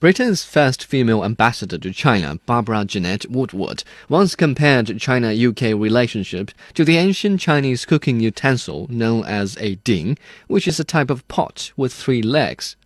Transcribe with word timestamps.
Britain's 0.00 0.44
first 0.44 0.84
female 0.84 1.24
ambassador 1.24 1.76
to 1.76 1.90
China, 1.92 2.38
Barbara 2.46 2.84
Jeanette 2.84 3.28
Woodward, 3.28 3.82
once 4.08 4.36
compared 4.36 5.00
China 5.00 5.32
UK 5.32 5.74
relationship 5.76 6.52
to 6.74 6.84
the 6.84 6.96
ancient 6.96 7.40
Chinese 7.40 7.84
cooking 7.84 8.20
utensil 8.20 8.86
known 8.88 9.24
as 9.24 9.56
a 9.58 9.74
ding, 9.74 10.16
which 10.46 10.68
is 10.68 10.78
a 10.78 10.84
type 10.84 11.10
of 11.10 11.26
pot 11.26 11.72
with 11.76 11.92
three 11.92 12.22
legs. 12.22 12.76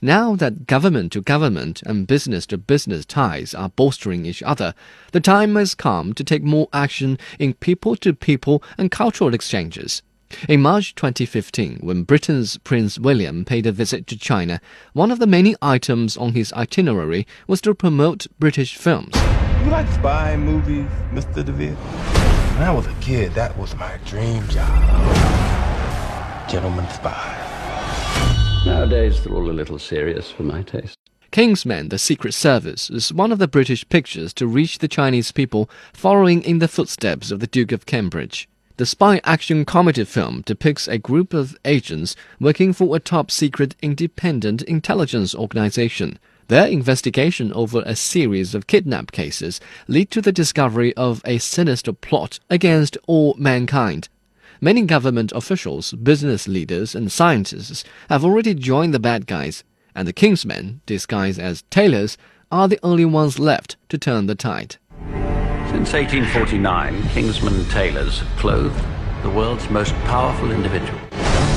Now 0.00 0.36
that 0.36 0.66
government 0.66 1.12
to 1.12 1.20
government 1.20 1.82
and 1.82 2.06
business 2.06 2.46
to 2.46 2.56
business 2.56 3.04
ties 3.04 3.52
are 3.52 3.68
bolstering 3.68 4.24
each 4.24 4.42
other, 4.42 4.72
the 5.12 5.20
time 5.20 5.56
has 5.56 5.74
come 5.74 6.14
to 6.14 6.24
take 6.24 6.42
more 6.42 6.70
action 6.72 7.18
in 7.38 7.52
people 7.52 7.94
to 7.96 8.14
people 8.14 8.62
and 8.78 8.90
cultural 8.90 9.34
exchanges. 9.34 10.00
In 10.48 10.62
March 10.62 10.94
2015, 10.94 11.78
when 11.80 12.02
Britain's 12.02 12.58
Prince 12.58 12.98
William 12.98 13.44
paid 13.44 13.66
a 13.66 13.72
visit 13.72 14.06
to 14.08 14.18
China, 14.18 14.60
one 14.92 15.10
of 15.10 15.18
the 15.18 15.26
many 15.26 15.54
items 15.62 16.16
on 16.16 16.34
his 16.34 16.52
itinerary 16.52 17.26
was 17.46 17.60
to 17.62 17.74
promote 17.74 18.26
British 18.38 18.76
films. 18.76 19.14
You 19.64 19.70
like 19.70 19.88
spy 19.88 20.36
movies, 20.36 20.90
Mr. 21.12 21.44
DeVere? 21.44 21.74
When 22.54 22.62
I 22.62 22.70
was 22.70 22.86
a 22.86 22.94
kid, 23.00 23.32
that 23.34 23.56
was 23.56 23.74
my 23.76 23.98
dream 24.04 24.46
job. 24.48 24.70
Gentleman 26.48 26.88
spy. 26.90 27.40
Nowadays, 28.66 29.22
they're 29.22 29.34
all 29.34 29.50
a 29.50 29.52
little 29.52 29.78
serious 29.78 30.30
for 30.30 30.42
my 30.42 30.62
taste. 30.62 30.98
Kingsman 31.30 31.88
The 31.88 31.98
Secret 31.98 32.32
Service 32.32 32.90
is 32.90 33.12
one 33.12 33.32
of 33.32 33.38
the 33.40 33.48
British 33.48 33.88
pictures 33.88 34.32
to 34.34 34.46
reach 34.46 34.78
the 34.78 34.86
Chinese 34.86 35.32
people 35.32 35.68
following 35.92 36.42
in 36.42 36.60
the 36.60 36.68
footsteps 36.68 37.30
of 37.30 37.40
the 37.40 37.48
Duke 37.48 37.72
of 37.72 37.86
Cambridge. 37.86 38.48
The 38.76 38.86
spy 38.86 39.20
action 39.22 39.64
comedy 39.64 40.04
film 40.04 40.42
depicts 40.44 40.88
a 40.88 40.98
group 40.98 41.32
of 41.32 41.56
agents 41.64 42.16
working 42.40 42.72
for 42.72 42.96
a 42.96 42.98
top 42.98 43.30
secret 43.30 43.76
independent 43.80 44.62
intelligence 44.62 45.32
organization. 45.32 46.18
Their 46.48 46.66
investigation 46.66 47.52
over 47.52 47.84
a 47.86 47.94
series 47.94 48.52
of 48.52 48.66
kidnap 48.66 49.12
cases 49.12 49.60
lead 49.86 50.10
to 50.10 50.20
the 50.20 50.32
discovery 50.32 50.92
of 50.94 51.22
a 51.24 51.38
sinister 51.38 51.92
plot 51.92 52.40
against 52.50 52.98
all 53.06 53.34
mankind. 53.38 54.08
Many 54.60 54.82
government 54.82 55.30
officials, 55.36 55.92
business 55.92 56.48
leaders, 56.48 56.96
and 56.96 57.12
scientists 57.12 57.84
have 58.08 58.24
already 58.24 58.54
joined 58.54 58.92
the 58.92 58.98
bad 58.98 59.28
guys, 59.28 59.62
and 59.94 60.08
the 60.08 60.12
Kingsmen, 60.12 60.80
disguised 60.84 61.38
as 61.38 61.62
tailors, 61.70 62.18
are 62.50 62.66
the 62.66 62.80
only 62.82 63.04
ones 63.04 63.38
left 63.38 63.76
to 63.88 63.98
turn 63.98 64.26
the 64.26 64.34
tide. 64.34 64.78
Since 65.74 65.92
1849, 65.92 67.08
Kingsman 67.08 67.64
tailors 67.64 68.20
have 68.20 68.38
clothed 68.38 68.80
the 69.22 69.28
world's 69.28 69.68
most 69.70 69.92
powerful 70.04 70.52
individual. 70.52 71.00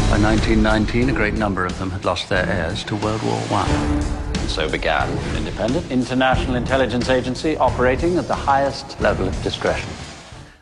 By 0.09 0.17
1919, 0.19 1.11
a 1.11 1.13
great 1.13 1.35
number 1.35 1.67
of 1.67 1.77
them 1.77 1.91
had 1.91 2.03
lost 2.03 2.27
their 2.27 2.43
heirs 2.47 2.83
to 2.85 2.95
World 2.95 3.21
War 3.21 3.39
I. 3.51 3.69
And 4.39 4.49
so 4.49 4.67
began 4.67 5.07
an 5.07 5.35
independent 5.37 5.91
international 5.91 6.55
intelligence 6.55 7.09
agency 7.09 7.57
operating 7.57 8.17
at 8.17 8.27
the 8.27 8.33
highest 8.33 8.99
level 9.01 9.27
of 9.27 9.43
discretion. 9.43 9.87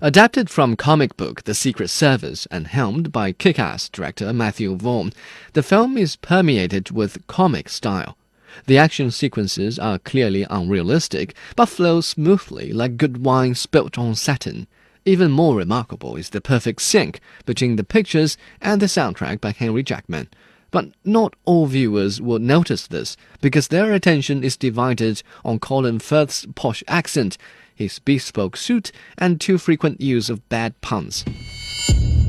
Adapted 0.01 0.49
from 0.49 0.75
comic 0.75 1.15
book 1.15 1.43
The 1.43 1.55
Secret 1.55 1.89
Service 1.89 2.45
and 2.51 2.67
helmed 2.67 3.13
by 3.13 3.31
kick 3.31 3.57
ass 3.57 3.87
director 3.87 4.33
Matthew 4.33 4.75
Vaughn, 4.75 5.13
the 5.53 5.63
film 5.63 5.97
is 5.97 6.17
permeated 6.17 6.91
with 6.91 7.25
comic 7.27 7.69
style. 7.69 8.17
The 8.65 8.77
action 8.77 9.11
sequences 9.11 9.77
are 9.77 9.99
clearly 9.99 10.45
unrealistic, 10.49 11.35
but 11.55 11.67
flow 11.67 12.01
smoothly 12.01 12.73
like 12.73 12.97
good 12.97 13.23
wine 13.23 13.55
spilt 13.55 13.97
on 13.97 14.15
satin. 14.15 14.67
Even 15.05 15.29
more 15.31 15.55
remarkable 15.55 16.15
is 16.15 16.31
the 16.31 16.41
perfect 16.41 16.81
sync 16.81 17.19
between 17.45 17.75
the 17.75 17.83
pictures 17.83 18.37
and 18.59 18.81
the 18.81 18.87
soundtrack 18.87 19.39
by 19.39 19.51
Henry 19.51 19.83
Jackman. 19.83 20.29
But 20.71 20.89
not 21.03 21.35
all 21.45 21.67
viewers 21.67 22.19
will 22.19 22.39
notice 22.39 22.87
this 22.87 23.15
because 23.39 23.67
their 23.67 23.93
attention 23.93 24.43
is 24.43 24.57
divided 24.57 25.21
on 25.45 25.59
Colin 25.59 25.99
Firth's 25.99 26.47
posh 26.55 26.83
accent, 26.87 27.37
his 27.75 27.99
bespoke 27.99 28.57
suit, 28.57 28.91
and 29.17 29.39
too 29.39 29.57
frequent 29.57 30.01
use 30.01 30.29
of 30.29 30.47
bad 30.49 30.79
puns. 30.81 31.23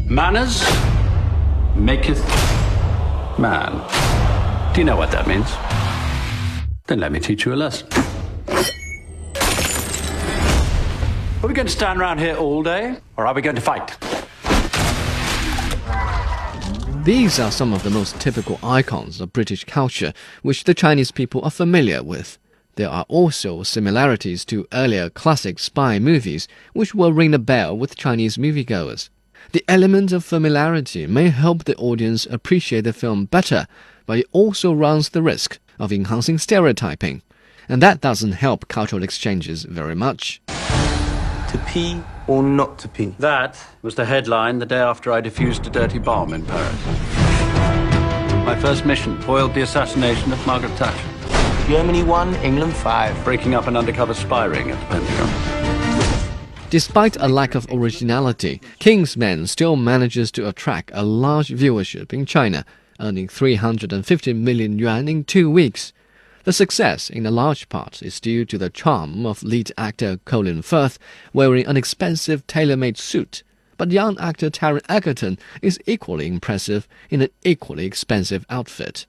Manners 0.07 0.63
maketh 1.75 2.23
man. 3.39 3.73
Do 4.75 4.81
you 4.81 4.85
know 4.85 4.97
what 4.97 5.11
that 5.13 5.27
means? 5.27 5.51
Then 6.87 7.01
let 7.01 7.11
me 7.11 7.19
teach 7.19 7.45
you 7.45 7.53
a 7.53 7.57
lesson. 7.57 7.89
Are 11.43 11.49
we 11.49 11.55
going 11.55 11.67
to 11.67 11.73
stand 11.73 12.01
around 12.01 12.19
here 12.19 12.37
all 12.37 12.63
day, 12.63 12.97
or 13.17 13.27
are 13.27 13.35
we 13.35 13.43
going 13.43 13.57
to 13.57 13.63
fight? 13.63 13.97
These 17.05 17.39
are 17.39 17.51
some 17.51 17.73
of 17.73 17.83
the 17.83 17.91
most 17.91 18.21
typical 18.21 18.59
icons 18.63 19.21
of 19.21 19.33
British 19.33 19.65
culture 19.65 20.13
which 20.43 20.65
the 20.65 20.75
Chinese 20.75 21.11
people 21.11 21.41
are 21.43 21.51
familiar 21.51 22.03
with. 22.03 22.39
There 22.77 22.89
are 22.89 23.07
also 23.09 23.63
similarities 23.63 24.45
to 24.47 24.67
earlier 24.73 25.09
classic 25.09 25.59
spy 25.59 25.99
movies 25.99 26.47
which 26.73 26.95
will 26.95 27.13
ring 27.13 27.33
a 27.33 27.39
bell 27.39 27.77
with 27.77 27.97
Chinese 27.97 28.37
moviegoers. 28.37 29.09
The 29.53 29.65
element 29.69 30.13
of 30.13 30.25
familiarity 30.25 31.07
may 31.07 31.29
help 31.29 31.65
the 31.65 31.77
audience 31.77 32.27
appreciate 32.27 32.83
the 32.83 32.93
film 32.93 33.27
better, 33.27 33.67
but 34.05 34.19
it 34.19 34.27
also 34.33 34.73
runs 34.73 35.11
the 35.11 35.23
risk 35.23 35.59
of 35.79 35.93
enhancing 35.93 36.39
stereotyping, 36.39 37.23
and 37.69 37.83
that 37.83 38.01
doesn't 38.01 38.33
help 38.33 38.69
cultural 38.69 39.03
exchanges 39.03 39.65
very 39.65 39.95
much. 39.95 40.41
To 40.47 41.65
pee 41.67 42.03
or 42.27 42.43
not 42.43 42.79
to 42.81 42.89
pee? 42.89 43.15
That 43.19 43.59
was 43.83 43.95
the 43.95 44.05
headline 44.05 44.59
the 44.59 44.67
day 44.67 44.79
after 44.79 45.13
I 45.13 45.21
defused 45.21 45.67
a 45.67 45.71
dirty 45.71 45.99
bomb 45.99 46.33
in 46.33 46.45
Paris. 46.45 46.87
My 48.45 48.57
first 48.61 48.87
mission 48.87 49.21
foiled 49.23 49.55
the 49.55 49.63
assassination 49.63 50.33
of 50.33 50.47
Margaret 50.47 50.73
Thatcher, 50.73 51.69
Germany 51.69 52.05
1, 52.05 52.35
England 52.37 52.75
5. 52.75 53.25
breaking 53.25 53.55
up 53.55 53.67
an 53.67 53.77
undercover 53.77 54.15
spy 54.15 54.45
ring 54.45 54.71
at 54.71 54.79
the 54.79 54.87
Pentagon. 54.87 55.57
Despite 56.71 57.17
a 57.17 57.29
lack 57.29 57.55
of 57.55 57.67
originality, 57.73 58.61
Kingsman 58.81 59.47
still 59.47 59.77
manages 59.77 60.33
to 60.33 60.49
attract 60.49 60.91
a 60.95 61.05
large 61.05 61.49
viewership 61.49 62.13
in 62.13 62.27
China, 62.27 62.65
earning 63.01 63.29
350 63.29 64.33
million 64.33 64.79
yuan 64.79 65.09
in 65.09 65.25
two 65.25 65.51
weeks. 65.51 65.93
The 66.45 66.53
success, 66.53 67.11
in 67.11 67.27
a 67.27 67.31
large 67.31 67.69
part, 67.69 68.03
is 68.03 68.21
due 68.21 68.45
to 68.45 68.59
the 68.59 68.71
charm 68.71 69.27
of 69.27 69.43
lead 69.43 69.73
actor 69.77 70.19
Colin 70.25 70.63
Firth 70.63 70.99
wearing 71.33 71.67
an 71.67 71.77
expensive 71.77 72.47
tailor 72.47 72.77
made 72.77 72.99
suit. 72.99 73.43
But 73.77 73.91
young 73.91 74.19
actor 74.19 74.51
Taron 74.51 74.83
Egerton 74.89 75.39
is 75.61 75.81
equally 75.87 76.27
impressive 76.27 76.87
in 77.11 77.23
an 77.23 77.31
equally 77.45 77.85
expensive 77.85 78.47
outfit. 78.49 79.07